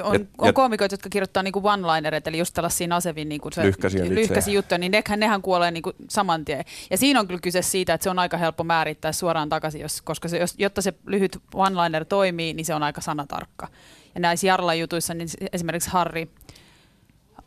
on, 0.03 0.13
ja, 0.13 0.25
on 0.37 0.53
koomikoita, 0.53 0.93
jotka 0.93 1.09
kirjoittaa 1.09 1.43
niinku 1.43 1.59
one-linerit, 1.59 2.27
eli 2.27 2.37
just 2.37 2.53
tällaisia 2.53 2.87
nasevin 2.87 3.29
niinku 3.29 3.49
se 3.53 3.63
lyhkäisiä 4.09 4.53
juttuja, 4.53 4.77
niin 4.77 4.91
nehän, 4.91 5.19
nehän 5.19 5.41
kuolee 5.41 5.71
niinku 5.71 5.93
saman 6.09 6.45
tien. 6.45 6.65
Ja 6.89 6.97
siinä 6.97 7.19
on 7.19 7.27
kyllä 7.27 7.39
kyse 7.39 7.61
siitä, 7.61 7.93
että 7.93 8.03
se 8.03 8.09
on 8.09 8.19
aika 8.19 8.37
helppo 8.37 8.63
määrittää 8.63 9.11
suoraan 9.11 9.49
takaisin, 9.49 9.81
jos, 9.81 10.01
koska 10.01 10.27
se, 10.27 10.37
jos, 10.37 10.55
jotta 10.57 10.81
se 10.81 10.93
lyhyt 11.05 11.37
one-liner 11.55 12.05
toimii, 12.05 12.53
niin 12.53 12.65
se 12.65 12.75
on 12.75 12.83
aika 12.83 13.01
sanatarkka. 13.01 13.67
Ja 14.15 14.21
näissä 14.21 14.47
Jarlan 14.47 14.79
jutuissa, 14.79 15.13
niin 15.13 15.29
esimerkiksi 15.53 15.89
Harri, 15.89 16.29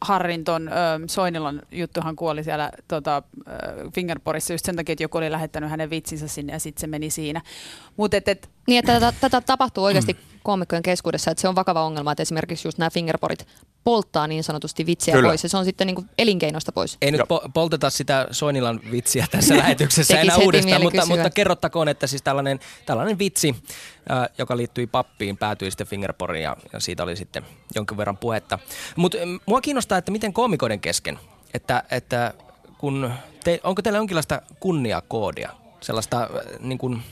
Harrin 0.00 0.44
ton 0.44 0.68
ö, 0.68 0.72
Soinilan 1.06 1.62
juttuhan 1.72 2.16
kuoli 2.16 2.44
siellä 2.44 2.70
tota, 2.88 3.22
Fingerporissa 3.94 4.54
just 4.54 4.64
sen 4.64 4.76
takia, 4.76 4.92
että 4.92 5.04
joku 5.04 5.18
oli 5.18 5.30
lähettänyt 5.30 5.70
hänen 5.70 5.90
vitsinsä 5.90 6.28
sinne 6.28 6.52
ja 6.52 6.58
sitten 6.58 6.80
se 6.80 6.86
meni 6.86 7.10
siinä. 7.10 7.40
Mut 7.96 8.14
et, 8.14 8.28
et, 8.28 8.50
niin, 8.66 8.78
että 8.78 9.00
tätä, 9.00 9.12
tätä 9.20 9.40
tapahtuu 9.40 9.84
oikeasti 9.84 10.16
koomikkojen 10.44 10.82
keskuudessa, 10.82 11.30
että 11.30 11.42
se 11.42 11.48
on 11.48 11.54
vakava 11.54 11.84
ongelma, 11.84 12.12
että 12.12 12.22
esimerkiksi 12.22 12.68
just 12.68 12.78
nämä 12.78 12.90
fingerporit 12.90 13.46
polttaa 13.84 14.26
niin 14.26 14.44
sanotusti 14.44 14.86
vitsiä 14.86 15.14
Kyllä. 15.14 15.28
pois 15.28 15.42
ja 15.42 15.48
se 15.48 15.56
on 15.56 15.64
sitten 15.64 15.86
niin 15.86 15.94
kuin 15.94 16.10
elinkeinosta 16.18 16.72
pois. 16.72 16.98
Ei 17.02 17.10
nyt 17.10 17.20
po- 17.20 17.50
polteta 17.54 17.90
sitä 17.90 18.26
Soinilan 18.30 18.80
vitsiä 18.90 19.26
tässä 19.30 19.56
lähetyksessä 19.56 20.20
enää 20.20 20.36
uudestaan, 20.36 20.82
mutta, 20.82 21.06
mutta 21.06 21.30
kerrottakoon, 21.30 21.88
että 21.88 22.06
siis 22.06 22.22
tällainen, 22.22 22.60
tällainen 22.86 23.18
vitsi, 23.18 23.54
äh, 24.10 24.28
joka 24.38 24.56
liittyi 24.56 24.86
pappiin, 24.86 25.36
päätyi 25.36 25.70
sitten 25.70 25.86
fingerporiin 25.86 26.42
ja, 26.42 26.56
ja 26.72 26.80
siitä 26.80 27.02
oli 27.02 27.16
sitten 27.16 27.42
jonkin 27.74 27.96
verran 27.96 28.16
puhetta. 28.16 28.58
Mutta 28.96 29.18
mua 29.46 29.60
kiinnostaa, 29.60 29.98
että 29.98 30.12
miten 30.12 30.32
koomikoiden 30.32 30.80
kesken, 30.80 31.18
että, 31.54 31.82
että 31.90 32.34
kun 32.78 33.12
te, 33.44 33.60
onko 33.64 33.82
teillä 33.82 33.98
jonkinlaista 33.98 34.42
kunniakoodia, 34.60 35.50
sellaista 35.80 36.22
äh, 36.22 36.28
niin 36.60 36.78
kuin, 36.78 37.02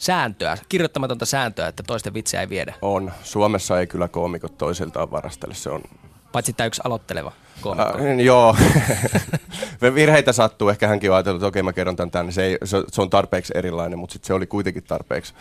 sääntöä, 0.00 0.58
kirjoittamatonta 0.68 1.26
sääntöä, 1.26 1.68
että 1.68 1.82
toisten 1.86 2.14
vitsiä 2.14 2.40
ei 2.40 2.48
viedä? 2.48 2.74
On. 2.82 3.12
Suomessa 3.22 3.80
ei 3.80 3.86
kyllä 3.86 4.08
koomikot 4.08 4.58
toisiltaan 4.58 5.10
varastele. 5.10 5.54
Se 5.54 5.70
on 5.70 5.82
Paitsi 6.32 6.52
tämä 6.52 6.66
yksi 6.66 6.80
aloitteleva 6.84 7.32
koomikko. 7.60 7.98
Äh, 7.98 8.18
joo. 8.18 8.56
Virheitä 9.94 10.32
sattuu. 10.32 10.68
Ehkä 10.68 10.88
hänkin 10.88 11.10
on 11.10 11.16
ajatellut, 11.16 11.42
että 11.42 11.46
okei 11.46 11.62
mä 11.62 11.72
kerron 11.72 11.96
tämän 11.96 12.10
tänne. 12.10 12.32
Se, 12.32 12.44
ei, 12.44 12.58
se, 12.64 12.82
se 12.88 13.02
on 13.02 13.10
tarpeeksi 13.10 13.52
erilainen, 13.56 13.98
mutta 13.98 14.12
sit 14.12 14.24
se 14.24 14.34
oli 14.34 14.46
kuitenkin 14.46 14.82
tarpeeksi 14.82 15.34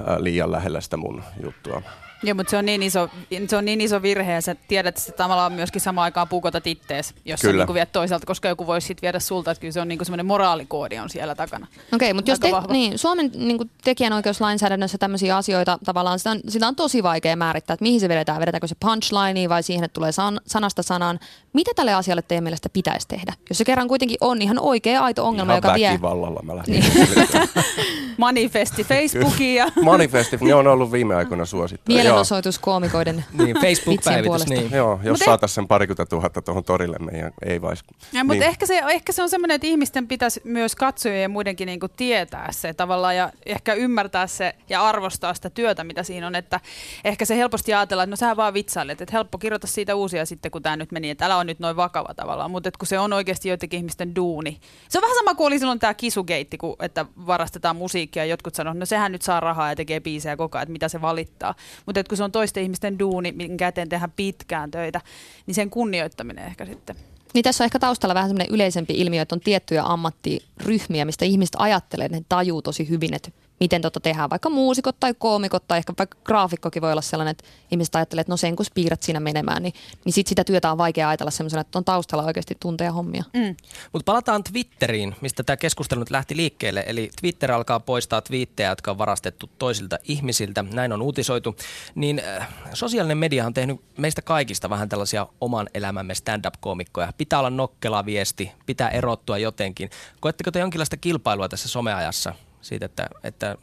äh, 0.00 0.16
liian 0.18 0.52
lähellä 0.52 0.80
sitä 0.80 0.96
mun 0.96 1.22
juttua. 1.42 1.82
Joo, 2.24 2.34
mutta 2.34 2.50
se 2.50 2.56
on, 2.56 2.66
niin 2.66 2.82
iso, 2.82 3.08
se 3.48 3.56
on 3.56 3.64
niin 3.64 3.80
iso 3.80 4.02
virhe 4.02 4.32
ja 4.32 4.40
sä 4.40 4.56
tiedät, 4.68 4.88
että 4.88 5.00
se 5.00 5.12
tavallaan 5.12 5.52
myöskin 5.52 5.80
samaan 5.80 6.04
aikaan 6.04 6.28
puukotat 6.28 6.66
ittees, 6.66 7.14
jos 7.24 7.40
kyllä. 7.40 7.62
sä 7.62 7.66
niin 7.66 7.74
viet 7.74 7.92
toisaalta, 7.92 8.26
koska 8.26 8.48
joku 8.48 8.66
voisi 8.66 8.86
sitten 8.86 9.02
viedä 9.02 9.20
sulta, 9.20 9.50
että 9.50 9.60
kyllä 9.60 9.72
se 9.72 9.80
on 9.80 9.88
niin 9.88 10.04
semmoinen 10.04 10.26
moraalikoodi 10.26 10.98
on 10.98 11.10
siellä 11.10 11.34
takana. 11.34 11.66
Okei, 11.66 11.94
okay, 11.94 12.12
mutta 12.12 12.30
jos 12.30 12.40
te, 12.40 12.48
niin, 12.68 12.98
Suomen 12.98 13.30
niin 13.34 13.56
kuin 13.56 13.70
tekijänoikeuslainsäädännössä 13.84 14.98
tämmöisiä 14.98 15.36
asioita 15.36 15.78
tavallaan, 15.84 16.18
sitä 16.18 16.30
on, 16.30 16.40
sitä 16.48 16.68
on 16.68 16.76
tosi 16.76 17.02
vaikea 17.02 17.36
määrittää, 17.36 17.74
että 17.74 17.82
mihin 17.82 18.00
se 18.00 18.08
vedetään, 18.08 18.40
vedetäänkö 18.40 18.66
se 18.66 18.76
punchline 18.80 19.48
vai 19.48 19.62
siihen, 19.62 19.84
että 19.84 19.94
tulee 19.94 20.12
san, 20.12 20.40
sanasta 20.46 20.82
sanaan. 20.82 21.20
Mitä 21.52 21.70
tälle 21.76 21.94
asialle 21.94 22.22
teidän 22.22 22.44
mielestä 22.44 22.68
pitäisi 22.68 23.08
tehdä? 23.08 23.32
Jos 23.48 23.58
se 23.58 23.64
kerran 23.64 23.88
kuitenkin 23.88 24.16
on 24.20 24.42
ihan 24.42 24.58
oikea 24.58 25.04
aito 25.04 25.26
ongelma, 25.26 25.52
ihan 25.52 25.58
joka 25.58 25.74
vie... 25.74 25.90
väkivallalla 25.90 26.42
mä 26.42 26.56
lähdin. 26.56 26.74
Niin. 26.74 27.48
Manifesti 28.16 28.84
Facebookia. 28.84 29.66
Manifesti, 29.82 30.38
ne 30.40 30.54
on 30.54 30.66
ollut 30.66 30.92
viime 30.92 31.14
aikoina 31.14 31.44
suosittu. 31.44 31.92
Mielenosoitus 32.14 32.58
koomikoiden 32.58 33.24
niin, 33.38 33.56
Facebook-päivitys. 33.60 34.46
Niin. 34.46 34.70
Joo, 34.70 35.00
jos 35.02 35.18
Mut 35.18 35.24
saataisiin 35.24 35.54
sen 35.54 35.68
parikymmentä 35.68 36.06
tuhatta 36.06 36.42
tuohon 36.42 36.64
torille, 36.64 36.96
meidän 36.98 37.32
ei 37.46 37.62
vais. 37.62 37.84
Ja, 38.12 38.24
mutta 38.24 38.40
niin. 38.40 38.48
ehkä, 38.48 38.66
se, 38.66 38.82
ehkä 38.90 39.12
se 39.12 39.22
on 39.22 39.28
semmoinen, 39.28 39.54
että 39.54 39.66
ihmisten 39.66 40.08
pitäisi 40.08 40.40
myös 40.44 40.76
katsojien 40.76 41.22
ja 41.22 41.28
muidenkin 41.28 41.66
niin 41.66 41.80
tietää 41.96 42.52
se 42.52 42.74
tavallaan 42.74 43.16
ja 43.16 43.32
ehkä 43.46 43.74
ymmärtää 43.74 44.26
se 44.26 44.54
ja 44.68 44.82
arvostaa 44.82 45.34
sitä 45.34 45.50
työtä, 45.50 45.84
mitä 45.84 46.02
siinä 46.02 46.26
on. 46.26 46.34
Että 46.34 46.60
ehkä 47.04 47.24
se 47.24 47.36
helposti 47.36 47.74
ajatellaan, 47.74 48.04
että 48.12 48.26
no 48.26 48.30
sä 48.30 48.36
vaan 48.36 48.54
vitsailet, 48.54 49.00
että 49.00 49.12
helppo 49.12 49.38
kirjoita 49.38 49.66
siitä 49.66 49.94
uusia 49.94 50.26
sitten, 50.26 50.50
kun 50.50 50.62
tämä 50.62 50.76
nyt 50.76 50.92
meni, 50.92 51.10
että 51.10 51.26
älä 51.26 51.36
on 51.36 51.46
nyt 51.46 51.60
noin 51.60 51.76
vakava 51.76 52.14
tavallaan. 52.14 52.50
Mutta 52.50 52.70
kun 52.78 52.86
se 52.86 52.98
on 52.98 53.12
oikeasti 53.12 53.48
joidenkin 53.48 53.78
ihmisten 53.78 54.14
duuni. 54.16 54.60
Se 54.88 54.98
on 54.98 55.02
vähän 55.02 55.16
sama 55.16 55.34
kuin 55.34 55.46
oli 55.46 55.58
silloin 55.58 55.78
tämä 55.78 55.94
kisugeitti, 55.94 56.58
kun, 56.58 56.76
että 56.80 57.06
varastetaan 57.26 57.76
musiikki 57.76 58.04
musiikkia 58.04 58.24
ja 58.24 58.30
jotkut 58.30 58.54
sanoo, 58.54 58.74
no 58.74 58.86
sehän 58.86 59.12
nyt 59.12 59.22
saa 59.22 59.40
rahaa 59.40 59.68
ja 59.68 59.76
tekee 59.76 60.00
biisejä 60.00 60.36
koko 60.36 60.58
ajan, 60.58 60.62
että 60.62 60.72
mitä 60.72 60.88
se 60.88 61.00
valittaa. 61.00 61.54
Mutta 61.86 61.98
kun 62.08 62.16
se 62.16 62.24
on 62.24 62.32
toisten 62.32 62.62
ihmisten 62.62 62.98
duuni, 62.98 63.32
minkä 63.32 63.68
eteen 63.68 63.88
tehdään 63.88 64.12
pitkään 64.16 64.70
töitä, 64.70 65.00
niin 65.46 65.54
sen 65.54 65.70
kunnioittaminen 65.70 66.44
ehkä 66.44 66.66
sitten. 66.66 66.96
Niin 67.34 67.42
tässä 67.42 67.64
on 67.64 67.66
ehkä 67.66 67.78
taustalla 67.78 68.14
vähän 68.14 68.30
semmoinen 68.30 68.54
yleisempi 68.54 68.94
ilmiö, 68.94 69.22
että 69.22 69.34
on 69.34 69.40
tiettyjä 69.40 69.82
ammattiryhmiä, 69.82 71.04
mistä 71.04 71.24
ihmiset 71.24 71.56
ajattelee, 71.58 72.06
että 72.06 72.18
ne 72.18 72.24
tajuu 72.28 72.62
tosi 72.62 72.88
hyvin, 72.88 73.14
että 73.14 73.30
miten 73.60 73.82
tota 73.82 74.00
tehdään. 74.00 74.30
Vaikka 74.30 74.50
muusikot 74.50 74.96
tai 75.00 75.14
koomikot 75.18 75.68
tai 75.68 75.78
ehkä 75.78 75.92
vaikka 75.98 76.18
graafikkokin 76.24 76.82
voi 76.82 76.92
olla 76.92 77.02
sellainen, 77.02 77.30
että 77.30 77.44
ihmiset 77.70 77.96
ajattelee, 77.96 78.20
että 78.20 78.32
no 78.32 78.36
sen 78.36 78.56
kun 78.56 78.66
piirrät 78.74 79.02
siinä 79.02 79.20
menemään, 79.20 79.62
niin, 79.62 79.74
niin 80.04 80.12
sit 80.12 80.26
sitä 80.26 80.44
työtä 80.44 80.72
on 80.72 80.78
vaikea 80.78 81.08
ajatella 81.08 81.30
semmoisena, 81.30 81.60
että 81.60 81.78
on 81.78 81.84
taustalla 81.84 82.24
oikeasti 82.24 82.56
tunteja 82.60 82.92
hommia. 82.92 83.24
Mm. 83.34 83.56
Mutta 83.92 84.12
palataan 84.12 84.44
Twitteriin, 84.44 85.16
mistä 85.20 85.42
tämä 85.42 85.56
keskustelu 85.56 86.00
nyt 86.00 86.10
lähti 86.10 86.36
liikkeelle. 86.36 86.84
Eli 86.86 87.10
Twitter 87.20 87.52
alkaa 87.52 87.80
poistaa 87.80 88.20
twiittejä, 88.20 88.68
jotka 88.68 88.90
on 88.90 88.98
varastettu 88.98 89.50
toisilta 89.58 89.98
ihmisiltä. 90.02 90.64
Näin 90.72 90.92
on 90.92 91.02
uutisoitu. 91.02 91.56
Niin 91.94 92.22
äh, 92.38 92.48
sosiaalinen 92.72 93.18
media 93.18 93.46
on 93.46 93.54
tehnyt 93.54 93.80
meistä 93.98 94.22
kaikista 94.22 94.70
vähän 94.70 94.88
tällaisia 94.88 95.26
oman 95.40 95.68
elämämme 95.74 96.14
stand-up-koomikkoja. 96.14 97.12
Pitää 97.18 97.38
olla 97.38 97.50
nokkela 97.50 98.06
viesti, 98.06 98.52
pitää 98.66 98.88
erottua 98.88 99.38
jotenkin. 99.38 99.90
Koetteko 100.20 100.50
te 100.50 100.58
jonkinlaista 100.58 100.96
kilpailua 100.96 101.48
tässä 101.48 101.68
someajassa? 101.68 102.34
Siitä, 102.64 102.86
että, 102.86 103.08
että 103.24 103.56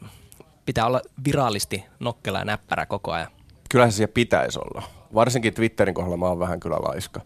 pitää 0.66 0.86
olla 0.86 1.00
virallisti 1.24 1.84
nokkela 2.00 2.38
ja 2.38 2.44
näppärä 2.44 2.86
koko 2.86 3.12
ajan. 3.12 3.28
Kyllä 3.70 3.90
se 3.90 3.96
siellä 3.96 4.12
pitäisi 4.12 4.58
olla. 4.58 4.82
Varsinkin 5.14 5.54
Twitterin 5.54 5.94
kohdalla 5.94 6.16
mä 6.16 6.26
oon 6.26 6.38
vähän 6.38 6.60
kyllä 6.60 6.76
laiska. 6.76 7.20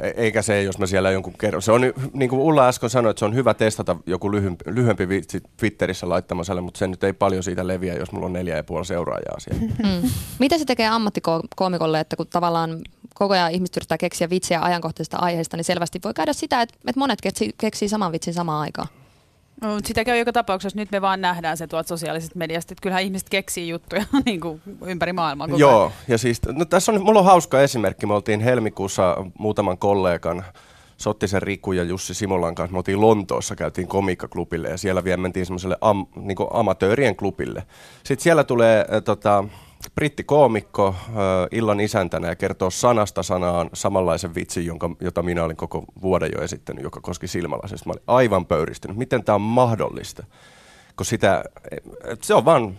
E- 0.00 0.12
eikä 0.16 0.42
se, 0.42 0.62
jos 0.62 0.78
mä 0.78 0.86
siellä 0.86 1.10
jonkun 1.10 1.32
kerron. 1.38 1.62
Se 1.62 1.72
on, 1.72 1.80
niin 2.12 2.30
kuin 2.30 2.40
Ulla 2.40 2.68
äsken 2.68 2.90
sanoi, 2.90 3.10
että 3.10 3.18
se 3.18 3.24
on 3.24 3.34
hyvä 3.34 3.54
testata 3.54 3.96
joku 4.06 4.32
lyhyempi, 4.32 4.64
lyhyempi 4.66 5.08
vitsi 5.08 5.42
Twitterissä 5.56 6.08
laittamaselle, 6.08 6.60
mutta 6.60 6.78
se 6.78 6.86
nyt 6.86 7.04
ei 7.04 7.12
paljon 7.12 7.42
siitä 7.42 7.66
leviä, 7.66 7.94
jos 7.94 8.12
mulla 8.12 8.26
on 8.26 8.32
neljä 8.32 8.56
ja 8.56 8.64
puoli 8.64 8.84
seuraajaa 8.84 9.40
siellä. 9.40 9.62
Mm. 9.82 10.10
Mitä 10.38 10.58
se 10.58 10.64
tekee 10.64 10.88
ammattikoomikolle, 10.88 12.00
että 12.00 12.16
kun 12.16 12.26
tavallaan 12.26 12.78
koko 13.14 13.34
ajan 13.34 13.50
ihmiset 13.50 13.76
yrittää 13.76 13.98
keksiä 13.98 14.30
vitsiä 14.30 14.62
ajankohtaisista 14.62 15.16
aiheista, 15.16 15.56
niin 15.56 15.64
selvästi 15.64 16.00
voi 16.04 16.14
käydä 16.14 16.32
sitä, 16.32 16.62
että, 16.62 16.74
että 16.86 16.98
monet 16.98 17.20
keksii, 17.20 17.50
keksii 17.58 17.88
saman 17.88 18.12
vitsin 18.12 18.34
samaan 18.34 18.60
aikaan. 18.60 18.88
No, 19.60 19.78
sitä 19.84 20.04
käy 20.04 20.18
joka 20.18 20.32
tapauksessa. 20.32 20.78
Nyt 20.78 20.90
me 20.90 21.00
vaan 21.00 21.20
nähdään 21.20 21.56
se 21.56 21.66
tuolta 21.66 21.88
sosiaalisesta 21.88 22.38
mediasta, 22.38 22.74
että 22.74 22.82
kyllähän 22.82 23.02
ihmiset 23.02 23.28
keksii 23.28 23.68
juttuja 23.68 24.04
niin 24.26 24.40
kuin 24.40 24.62
ympäri 24.86 25.12
maailmaa. 25.12 25.46
Koko 25.46 25.58
Joo, 25.58 25.80
ajan. 25.80 25.92
ja 26.08 26.18
siis 26.18 26.40
no, 26.46 26.64
tässä 26.64 26.92
on, 26.92 27.02
mulla 27.02 27.18
on 27.18 27.24
hauska 27.24 27.60
esimerkki. 27.60 28.06
Me 28.06 28.14
oltiin 28.14 28.40
helmikuussa 28.40 29.16
muutaman 29.38 29.78
kollegan 29.78 30.44
Sottisen 30.96 31.42
Riku 31.42 31.72
ja 31.72 31.82
Jussi 31.82 32.14
Simolan 32.14 32.54
kanssa. 32.54 32.72
Me 32.72 32.78
oltiin 32.78 33.00
Lontoossa, 33.00 33.56
käytiin 33.56 33.88
komikkaklubille 33.88 34.68
ja 34.68 34.78
siellä 34.78 35.04
vielä 35.04 35.22
mentiin 35.22 35.46
semmoiselle 35.46 35.76
am, 35.80 36.06
niin 36.16 36.36
amatöörien 36.50 37.16
klubille. 37.16 37.62
Sitten 38.04 38.22
siellä 38.22 38.44
tulee 38.44 38.80
äh, 38.80 39.02
tota, 39.02 39.44
brittikoomikko 39.94 40.88
äh, 40.88 41.14
illan 41.50 41.80
isäntänä 41.80 42.28
ja 42.28 42.36
kertoo 42.36 42.70
sanasta 42.70 43.22
sanaan 43.22 43.70
samanlaisen 43.74 44.34
vitsin, 44.34 44.66
jonka, 44.66 44.90
jota 45.00 45.22
minä 45.22 45.44
olin 45.44 45.56
koko 45.56 45.84
vuoden 46.02 46.30
jo 46.36 46.42
esittänyt, 46.42 46.84
joka 46.84 47.00
koski 47.00 47.28
silmälasista. 47.28 47.88
Mä 47.88 47.92
olin 47.92 48.02
aivan 48.06 48.46
pöyristynyt. 48.46 48.96
Miten 48.96 49.24
tämä 49.24 49.34
on 49.34 49.40
mahdollista? 49.40 50.24
Kun 50.96 51.06
sitä, 51.06 51.44
se 52.22 52.34
on 52.34 52.44
vaan 52.44 52.78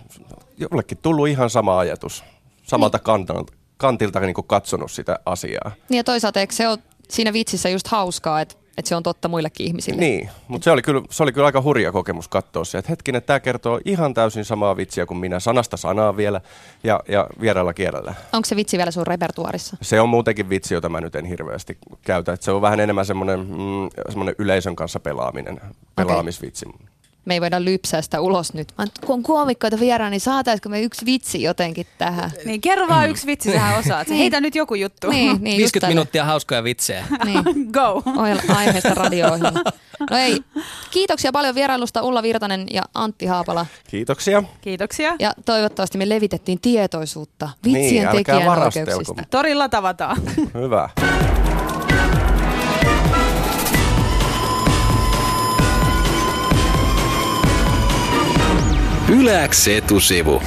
jollekin 0.57 0.98
tullut 1.01 1.27
ihan 1.27 1.50
sama 1.50 1.79
ajatus 1.79 2.24
samalta 2.63 2.98
niin. 2.98 3.03
kantilta, 3.03 3.53
kantilta 3.77 4.19
niin 4.19 4.36
katsonut 4.48 4.91
sitä 4.91 5.19
asiaa. 5.25 5.72
Niin 5.89 5.98
ja 5.98 6.03
toisaalta 6.03 6.39
eikö 6.39 6.53
se 6.53 6.67
ole 6.67 6.79
siinä 7.10 7.33
vitsissä 7.33 7.69
just 7.69 7.88
hauskaa, 7.88 8.41
että 8.41 8.55
että 8.77 8.89
se 8.89 8.96
on 8.96 9.03
totta 9.03 9.27
muillekin 9.27 9.68
ihmisille. 9.68 10.00
Niin, 10.00 10.30
mutta 10.48 10.63
se 10.63 10.72
oli, 10.72 10.82
kyllä, 10.82 11.01
se 11.10 11.24
oli 11.24 11.32
kyllä 11.32 11.46
aika 11.46 11.62
hurja 11.62 11.92
kokemus 11.92 12.27
katsoa 12.27 12.65
se, 12.65 12.77
että 12.77 12.89
hetkinen, 12.89 13.24
tämä 13.24 13.39
kertoo 13.39 13.80
ihan 13.86 14.13
täysin 14.13 14.46
samaa 14.46 14.77
vitsiä 14.77 15.06
kuin 15.06 15.18
minä, 15.18 15.39
sanasta 15.39 15.77
sanaa 15.77 16.18
vielä 16.18 16.42
ja, 16.84 17.00
ja 17.08 17.27
vieraalla 17.42 17.74
kielellä. 17.74 18.13
Onko 18.34 18.46
se 18.46 18.56
vitsi 18.56 18.77
vielä 18.77 18.92
sun 18.92 19.08
repertuarissa? 19.08 19.77
Se 19.82 20.01
on 20.01 20.10
muutenkin 20.10 20.50
vitsi, 20.50 20.74
jota 20.74 20.89
mä 20.89 21.01
nyt 21.01 21.15
en 21.15 21.25
hirveästi 21.25 21.77
käytä. 22.01 22.34
että 22.34 22.44
se 22.44 22.51
on 22.51 22.62
vähän 22.62 22.80
enemmän 22.80 23.06
semmoinen, 23.06 23.39
mm, 23.39 23.89
semmoinen 24.10 24.36
yleisön 24.38 24.75
kanssa 24.75 25.00
pelaaminen, 25.00 25.62
pelaamisvitsi. 25.96 26.65
Okay 26.65 26.92
me 27.25 27.34
ei 27.34 27.42
voida 27.42 27.65
lypsää 27.65 28.01
sitä 28.01 28.22
ulos 28.22 28.53
nyt. 28.53 28.74
Mä, 28.77 28.86
kun 29.06 29.13
on 29.13 29.24
koomikkoita 29.24 29.80
vieraan, 29.80 30.12
niin 30.12 30.22
saataisiko 30.22 30.70
me 30.70 30.82
yksi 30.82 31.06
vitsi 31.06 31.42
jotenkin 31.42 31.88
tähän? 31.98 32.32
Niin, 32.46 32.62
kerro 32.62 32.88
vaan 32.88 33.10
yksi 33.10 33.27
vitsi, 33.27 33.51
sä 33.51 33.77
osaat. 33.77 34.08
niin. 34.08 34.18
Heitä 34.18 34.42
nyt 34.42 34.56
joku 34.56 34.75
juttu. 34.75 35.10
Niin, 35.10 35.38
niin, 35.42 35.58
50 35.58 35.88
minuuttia 35.88 36.25
hauskoja 36.25 36.63
vitsejä. 36.63 37.06
niin. 37.25 37.44
Go. 37.74 38.03
aiheesta 38.56 38.94
radio 38.94 39.27
No 40.12 40.18
ei, 40.18 40.44
kiitoksia 40.92 41.32
paljon 41.32 41.56
vierailusta 41.56 42.01
Ulla 42.01 42.24
Virtanen 42.24 42.68
ja 42.74 42.84
Antti 42.94 43.25
Haapala. 43.25 43.65
Kiitoksia. 43.89 44.44
Kiitoksia. 44.62 45.15
Ja 45.20 45.34
toivottavasti 45.46 45.98
me 45.98 46.10
levitettiin 46.10 46.62
tietoisuutta 46.62 47.50
vitsien 47.63 48.08
niin, 48.08 48.18
tekijän 48.18 48.50
oikeuksista. 48.50 49.24
Torilla 49.30 49.70
tavataan. 49.70 50.18
Hyvä. 50.53 50.89
Yläks 59.13 59.67
etusivu. 59.67 60.41